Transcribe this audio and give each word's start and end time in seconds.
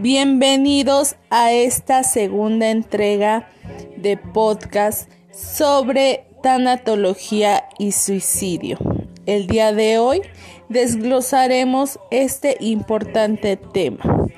Bienvenidos 0.00 1.16
a 1.28 1.50
esta 1.50 2.04
segunda 2.04 2.70
entrega 2.70 3.48
de 3.96 4.16
podcast 4.16 5.10
sobre 5.32 6.24
tanatología 6.40 7.64
y 7.80 7.90
suicidio. 7.90 8.78
El 9.26 9.48
día 9.48 9.72
de 9.72 9.98
hoy 9.98 10.20
desglosaremos 10.68 11.98
este 12.12 12.58
importante 12.60 13.56
tema. 13.56 14.28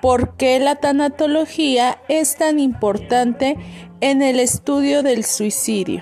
¿Por 0.00 0.38
qué 0.38 0.58
la 0.58 0.76
tanatología 0.76 2.00
es 2.08 2.36
tan 2.36 2.58
importante 2.58 3.58
en 4.00 4.22
el 4.22 4.40
estudio 4.40 5.02
del 5.02 5.26
suicidio? 5.26 6.00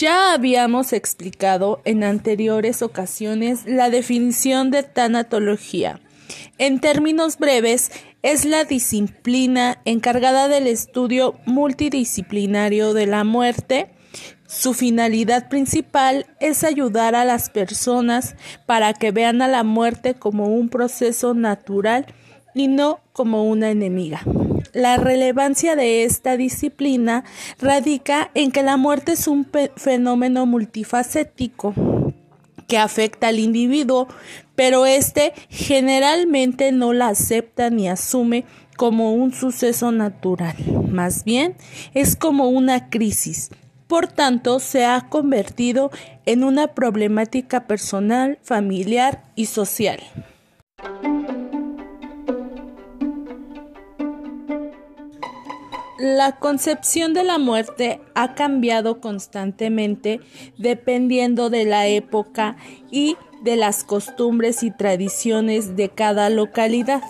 Ya 0.00 0.32
habíamos 0.32 0.94
explicado 0.94 1.82
en 1.84 2.04
anteriores 2.04 2.80
ocasiones 2.80 3.66
la 3.66 3.90
definición 3.90 4.70
de 4.70 4.82
tanatología. 4.82 6.00
En 6.56 6.80
términos 6.80 7.36
breves, 7.36 7.92
es 8.22 8.46
la 8.46 8.64
disciplina 8.64 9.76
encargada 9.84 10.48
del 10.48 10.68
estudio 10.68 11.34
multidisciplinario 11.44 12.94
de 12.94 13.06
la 13.08 13.24
muerte. 13.24 13.90
Su 14.46 14.72
finalidad 14.72 15.50
principal 15.50 16.24
es 16.40 16.64
ayudar 16.64 17.14
a 17.14 17.26
las 17.26 17.50
personas 17.50 18.36
para 18.64 18.94
que 18.94 19.10
vean 19.10 19.42
a 19.42 19.48
la 19.48 19.64
muerte 19.64 20.14
como 20.14 20.46
un 20.46 20.70
proceso 20.70 21.34
natural 21.34 22.06
y 22.54 22.68
no 22.68 23.00
como 23.12 23.44
una 23.44 23.70
enemiga. 23.70 24.22
La 24.72 24.96
relevancia 24.96 25.74
de 25.74 26.04
esta 26.04 26.36
disciplina 26.36 27.24
radica 27.58 28.30
en 28.34 28.52
que 28.52 28.62
la 28.62 28.76
muerte 28.76 29.12
es 29.12 29.26
un 29.26 29.46
fenómeno 29.76 30.46
multifacético 30.46 31.74
que 32.68 32.78
afecta 32.78 33.28
al 33.28 33.40
individuo, 33.40 34.06
pero 34.54 34.86
éste 34.86 35.32
generalmente 35.48 36.70
no 36.70 36.92
la 36.92 37.08
acepta 37.08 37.68
ni 37.68 37.88
asume 37.88 38.44
como 38.76 39.12
un 39.12 39.32
suceso 39.32 39.90
natural. 39.90 40.54
Más 40.88 41.24
bien, 41.24 41.56
es 41.92 42.14
como 42.14 42.48
una 42.48 42.88
crisis. 42.88 43.50
Por 43.88 44.06
tanto, 44.06 44.60
se 44.60 44.84
ha 44.84 45.08
convertido 45.08 45.90
en 46.24 46.44
una 46.44 46.68
problemática 46.68 47.66
personal, 47.66 48.38
familiar 48.42 49.24
y 49.34 49.46
social. 49.46 50.00
La 56.00 56.36
concepción 56.38 57.12
de 57.12 57.24
la 57.24 57.36
muerte 57.36 58.00
ha 58.14 58.34
cambiado 58.34 59.02
constantemente 59.02 60.20
dependiendo 60.56 61.50
de 61.50 61.66
la 61.66 61.88
época 61.88 62.56
y 62.90 63.18
de 63.42 63.56
las 63.56 63.84
costumbres 63.84 64.62
y 64.62 64.70
tradiciones 64.70 65.76
de 65.76 65.90
cada 65.90 66.30
localidad. 66.30 67.02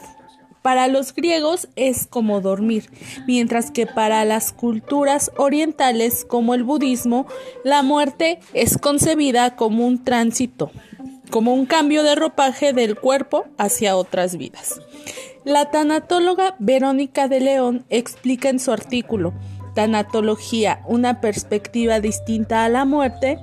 Para 0.61 0.89
los 0.89 1.15
griegos 1.15 1.69
es 1.77 2.09
como 2.09 2.41
dormir, 2.41 2.91
mientras 3.29 3.71
que 3.71 3.87
para 3.87 4.25
las 4.25 4.53
culturas 4.53 5.31
orientales 5.37 6.25
como 6.25 6.55
el 6.55 6.65
budismo, 6.65 7.29
la 7.63 7.85
muerte 7.85 8.41
es 8.55 8.77
concebida 8.77 9.55
como 9.55 9.87
un 9.87 10.03
tránsito, 10.03 10.73
como 11.31 11.55
un 11.55 11.65
cambio 11.65 12.03
de 12.03 12.17
ropaje 12.17 12.73
del 12.73 12.97
cuerpo 12.97 13.45
hacia 13.57 13.97
otras 13.97 14.37
vidas. 14.37 14.81
La 15.45 15.71
tanatóloga 15.71 16.55
Verónica 16.59 17.27
de 17.27 17.41
León 17.41 17.87
explica 17.89 18.51
en 18.51 18.61
su 18.61 18.73
artículo 18.73 19.33
Tanatología, 19.75 20.83
una 20.87 21.23
perspectiva 21.23 22.01
distinta 22.01 22.65
a 22.65 22.69
la 22.69 22.85
muerte, 22.85 23.39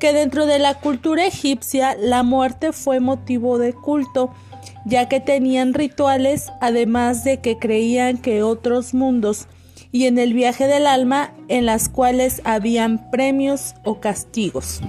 que 0.00 0.12
dentro 0.12 0.46
de 0.46 0.58
la 0.58 0.74
cultura 0.74 1.24
egipcia 1.24 1.96
la 2.00 2.24
muerte 2.24 2.72
fue 2.72 2.98
motivo 2.98 3.58
de 3.58 3.74
culto, 3.74 4.32
ya 4.84 5.08
que 5.08 5.20
tenían 5.20 5.74
rituales, 5.74 6.50
además 6.60 7.22
de 7.22 7.38
que 7.40 7.58
creían 7.58 8.18
que 8.18 8.42
otros 8.42 8.92
mundos 8.92 9.46
y 9.92 10.06
en 10.06 10.18
el 10.18 10.34
viaje 10.34 10.66
del 10.66 10.86
alma 10.86 11.32
en 11.46 11.64
las 11.66 11.88
cuales 11.88 12.42
habían 12.44 13.10
premios 13.10 13.74
o 13.84 14.00
castigos. 14.00 14.80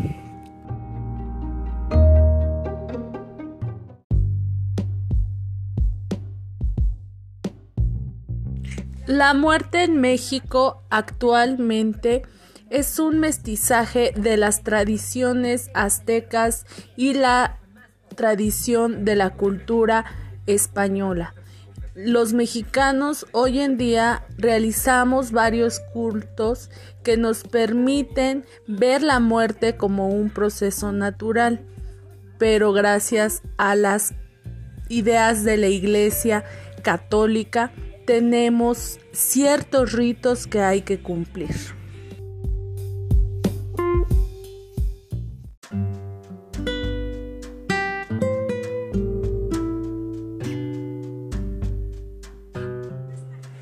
La 9.08 9.34
muerte 9.34 9.86
en 9.86 10.02
México 10.02 10.84
actualmente 10.90 12.24
es 12.70 13.00
un 13.00 13.20
mestizaje 13.22 14.12
de 14.18 14.36
las 14.36 14.64
tradiciones 14.64 15.72
aztecas 15.74 16.66
y 16.98 17.14
la 17.14 17.58
tradición 18.18 19.06
de 19.06 19.16
la 19.16 19.30
cultura 19.30 20.04
española. 20.46 21.34
Los 21.96 22.34
mexicanos 22.34 23.26
hoy 23.32 23.60
en 23.60 23.78
día 23.78 24.26
realizamos 24.38 25.32
varios 25.32 25.80
cultos 25.94 26.70
que 27.02 27.16
nos 27.16 27.44
permiten 27.46 28.46
ver 28.68 29.04
la 29.04 29.22
muerte 29.22 29.78
como 29.78 30.10
un 30.10 30.30
proceso 30.30 30.92
natural, 30.92 31.62
pero 32.38 32.74
gracias 32.74 33.42
a 33.56 33.76
las 33.76 34.16
ideas 34.90 35.46
de 35.46 35.56
la 35.56 35.68
Iglesia 35.68 36.44
católica, 36.84 37.72
tenemos 38.08 39.00
ciertos 39.12 39.92
ritos 39.92 40.48
que 40.48 40.62
hay 40.62 40.82
que 40.82 40.98
cumplir. 40.98 41.54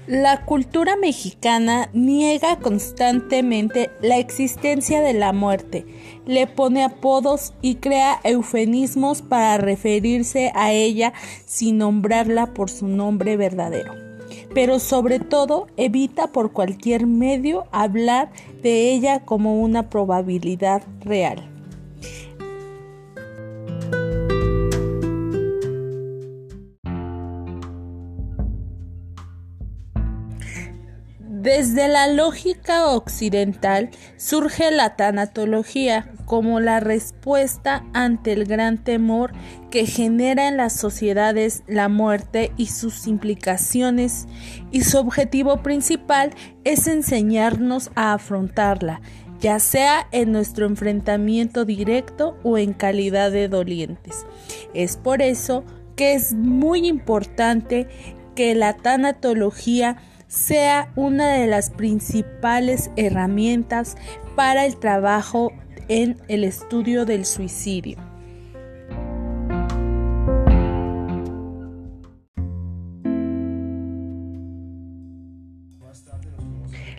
La 0.06 0.46
cultura 0.46 0.96
mexicana 0.96 1.90
niega 1.94 2.60
constantemente 2.60 3.90
la 4.02 4.20
existencia 4.20 5.02
de 5.02 5.14
la 5.14 5.34
muerte, 5.34 5.88
le 6.28 6.46
pone 6.46 6.84
apodos 6.84 7.56
y 7.64 7.76
crea 7.78 8.20
eufemismos 8.24 9.24
para 9.24 9.58
referirse 9.58 10.52
a 10.54 10.72
ella 10.72 11.14
sin 11.48 11.80
nombrarla 11.80 12.54
por 12.54 12.70
su 12.70 12.88
nombre 12.88 13.38
verdadero 13.38 14.05
pero 14.56 14.80
sobre 14.80 15.20
todo 15.20 15.68
evita 15.78 16.28
por 16.28 16.54
cualquier 16.54 17.06
medio 17.06 17.66
hablar 17.72 18.32
de 18.64 18.94
ella 18.94 19.26
como 19.26 19.62
una 19.62 19.90
probabilidad 19.90 20.82
real. 21.02 21.55
Desde 31.46 31.88
la 31.88 32.08
lógica 32.08 32.88
occidental 32.88 33.92
surge 34.18 34.72
la 34.72 34.96
tanatología 34.96 36.12
como 36.26 36.60
la 36.60 36.80
respuesta 36.80 37.86
ante 37.94 38.34
el 38.34 38.46
gran 38.46 38.84
temor 38.84 39.32
que 39.70 39.86
genera 39.86 40.48
en 40.48 40.58
las 40.58 40.74
sociedades 40.74 41.62
la 41.68 41.88
muerte 41.88 42.52
y 42.58 42.66
sus 42.66 43.06
implicaciones 43.06 44.26
y 44.72 44.82
su 44.82 44.98
objetivo 44.98 45.62
principal 45.62 46.34
es 46.64 46.88
enseñarnos 46.88 47.92
a 47.94 48.14
afrontarla, 48.14 49.02
ya 49.40 49.60
sea 49.60 50.08
en 50.12 50.32
nuestro 50.32 50.66
enfrentamiento 50.66 51.64
directo 51.64 52.40
o 52.42 52.58
en 52.58 52.74
calidad 52.74 53.30
de 53.30 53.50
dolientes. 53.50 54.26
Es 54.74 54.98
por 54.98 55.22
eso 55.22 55.64
que 55.96 56.16
es 56.16 56.34
muy 56.34 56.88
importante 56.88 57.88
que 58.34 58.56
la 58.56 58.76
tanatología 58.78 59.98
sea 60.36 60.92
una 60.96 61.32
de 61.32 61.48
las 61.48 61.70
principales 61.70 62.92
herramientas 62.98 63.96
para 64.36 64.66
el 64.66 64.76
trabajo 64.78 65.54
en 65.88 66.18
el 66.28 66.44
estudio 66.44 67.06
del 67.06 67.26
suicidio. 67.26 67.98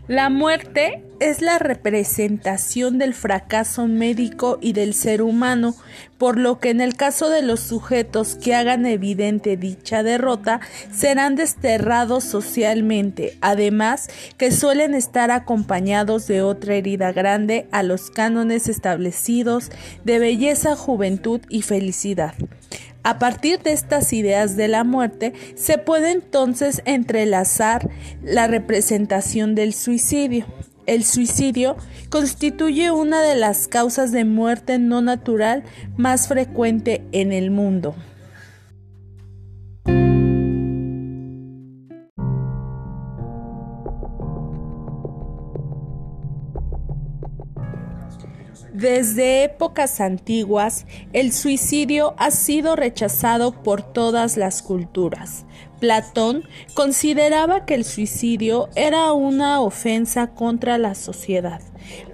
La 0.09 0.31
muerte 0.31 1.03
es 1.19 1.43
la 1.43 1.59
representación 1.59 2.97
del 2.97 3.13
fracaso 3.13 3.89
médico 3.89 4.57
y 4.61 4.73
del 4.73 4.95
ser 4.95 5.21
humano, 5.21 5.75
por 6.17 6.39
lo 6.39 6.61
que 6.61 6.71
en 6.71 6.81
el 6.81 6.95
caso 6.95 7.29
de 7.29 7.43
los 7.43 7.59
sujetos 7.59 8.37
que 8.37 8.55
hagan 8.55 8.87
evidente 8.87 9.57
dicha 9.57 10.05
derrota, 10.05 10.61
serán 10.93 11.35
desterrados 11.35 12.23
socialmente, 12.23 13.37
además 13.41 14.09
que 14.37 14.53
suelen 14.53 14.95
estar 14.95 15.33
acompañados 15.33 16.29
de 16.29 16.41
otra 16.41 16.77
herida 16.77 17.11
grande 17.11 17.67
a 17.73 17.83
los 17.83 18.09
cánones 18.11 18.69
establecidos 18.69 19.73
de 20.05 20.21
belleza, 20.21 20.77
juventud 20.77 21.41
y 21.49 21.63
felicidad. 21.63 22.35
A 23.07 23.21
partir 23.21 23.63
de 23.63 23.71
estas 23.71 24.13
ideas 24.13 24.57
de 24.57 24.67
la 24.67 24.83
muerte, 24.83 25.33
se 25.55 25.79
puede 25.79 26.11
entonces 26.11 26.83
entrelazar 26.87 27.89
la 28.25 28.49
representación 28.49 29.55
del 29.55 29.75
suicidio. 29.75 30.45
el 30.87 31.05
suicidio 31.05 31.77
constituye 32.11 32.91
una 32.91 33.23
de 33.23 33.37
las 33.37 33.69
causas 33.69 34.11
de 34.11 34.25
muerte 34.25 34.81
no 34.81 35.03
natural 35.03 35.63
más 35.97 36.27
frecuente 36.27 37.05
en 37.13 37.31
el 37.33 37.53
mundo. 37.53 37.95
Desde 48.77 49.43
épocas 49.43 50.03
antiguas, 50.03 50.85
el 51.15 51.33
suicidio 51.33 52.15
ha 52.19 52.31
sido 52.31 52.77
rechazado 52.77 53.63
por 53.63 53.81
todas 53.81 54.37
las 54.37 54.61
culturas. 54.61 55.47
Platón 55.81 56.43
consideraba 56.75 57.65
que 57.65 57.73
el 57.73 57.87
suicidio 57.87 58.69
era 58.75 59.15
una 59.15 59.63
ofensa 59.63 60.27
contra 60.27 60.77
la 60.77 60.95
sociedad. 60.95 61.63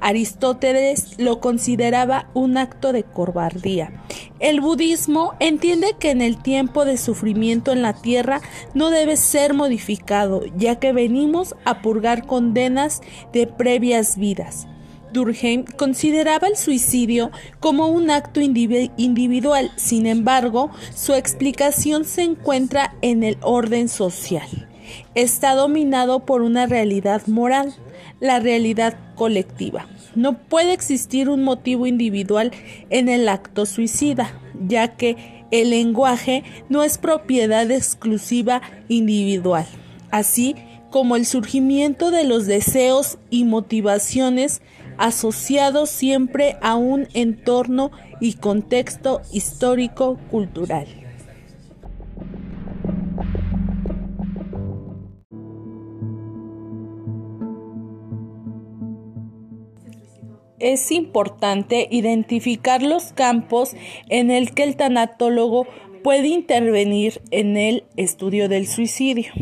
Aristóteles 0.01 1.19
lo 1.19 1.41
consideraba 1.41 2.31
un 2.33 2.57
acto 2.57 2.93
de 2.93 3.03
cobardía. 3.03 4.01
El 4.39 4.61
budismo 4.61 5.35
entiende 5.41 5.97
que 5.99 6.13
en 6.13 6.23
el 6.23 6.41
tiempo 6.41 6.85
de 6.85 6.97
sufrimiento 6.97 7.73
en 7.73 7.83
la 7.83 7.95
tierra 7.95 8.41
no 8.73 8.91
debe 8.91 9.17
ser 9.17 9.53
modificado, 9.53 10.45
ya 10.57 10.77
que 10.77 10.93
venimos 10.93 11.57
a 11.65 11.83
purgar 11.83 12.25
condenas 12.25 13.01
de 13.33 13.49
previas 13.49 14.17
vidas. 14.17 14.69
Durkheim 15.13 15.65
consideraba 15.77 16.49
el 16.49 16.57
suicidio 16.57 17.31
como 17.61 17.89
un 17.89 18.11
acto 18.11 18.41
individual, 18.41 19.71
sin 19.77 20.07
embargo, 20.07 20.71
su 20.95 21.15
explicación 21.15 22.05
se 22.05 22.23
encuentra 22.23 22.95
en 23.03 23.23
el 23.23 23.37
orden 23.43 23.89
social. 23.89 24.69
Está 25.15 25.55
dominado 25.55 26.21
por 26.21 26.43
una 26.43 26.67
realidad 26.67 27.27
moral, 27.27 27.75
la 28.21 28.41
realidad 28.41 28.97
colectiva. 29.15 29.87
No 30.15 30.39
puede 30.39 30.73
existir 30.73 31.29
un 31.29 31.43
motivo 31.43 31.87
individual 31.87 32.53
en 32.91 33.09
el 33.09 33.29
acto 33.29 33.65
suicida, 33.67 34.39
ya 34.67 34.97
que 34.97 35.47
el 35.51 35.71
lenguaje 35.71 36.45
no 36.69 36.83
es 36.83 36.99
propiedad 36.99 37.71
exclusiva 37.71 38.63
individual. 38.89 39.67
Así, 40.11 40.57
como 40.91 41.17
el 41.17 41.25
surgimiento 41.25 42.11
de 42.11 42.25
los 42.25 42.47
deseos 42.47 43.19
y 43.31 43.45
motivaciones 43.45 44.61
asociados 45.03 45.91
siempre 45.91 46.57
a 46.63 46.77
un 46.77 47.09
entorno 47.13 47.91
y 48.21 48.35
contexto 48.35 49.21
histórico-cultural. 49.33 50.87
Es 60.61 60.93
importante 60.93 61.89
identificar 61.91 62.81
los 62.81 63.13
campos 63.13 63.75
en 64.09 64.31
el 64.31 64.55
que 64.55 64.63
el 64.63 64.77
tanatólogo 64.77 65.67
puede 66.05 66.29
intervenir 66.29 67.21
en 67.33 67.57
el 67.57 67.83
estudio 67.97 68.49
del 68.49 68.69
suicidio 68.69 69.33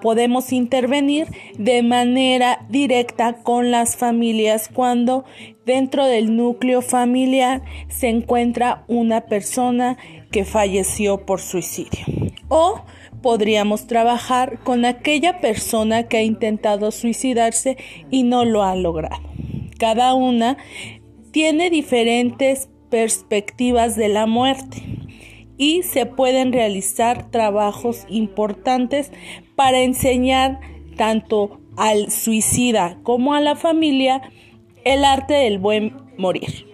podemos 0.00 0.52
intervenir 0.52 1.26
de 1.58 1.82
manera 1.82 2.66
directa 2.68 3.42
con 3.42 3.70
las 3.70 3.96
familias 3.96 4.68
cuando 4.72 5.24
dentro 5.64 6.06
del 6.06 6.36
núcleo 6.36 6.82
familiar 6.82 7.62
se 7.88 8.08
encuentra 8.08 8.84
una 8.88 9.22
persona 9.22 9.96
que 10.30 10.44
falleció 10.44 11.26
por 11.26 11.40
suicidio. 11.40 12.04
O 12.48 12.82
podríamos 13.22 13.86
trabajar 13.86 14.60
con 14.60 14.84
aquella 14.84 15.40
persona 15.40 16.04
que 16.04 16.18
ha 16.18 16.22
intentado 16.22 16.90
suicidarse 16.90 17.76
y 18.10 18.22
no 18.22 18.44
lo 18.44 18.62
ha 18.62 18.76
logrado. 18.76 19.22
Cada 19.78 20.14
una 20.14 20.56
tiene 21.32 21.70
diferentes 21.70 22.68
perspectivas 22.88 23.96
de 23.96 24.08
la 24.08 24.26
muerte 24.26 24.95
y 25.58 25.82
se 25.82 26.06
pueden 26.06 26.52
realizar 26.52 27.30
trabajos 27.30 28.04
importantes 28.08 29.12
para 29.54 29.80
enseñar 29.80 30.60
tanto 30.96 31.60
al 31.76 32.10
suicida 32.10 32.98
como 33.02 33.34
a 33.34 33.40
la 33.40 33.56
familia 33.56 34.22
el 34.84 35.04
arte 35.04 35.34
del 35.34 35.58
buen 35.58 35.96
morir. 36.16 36.66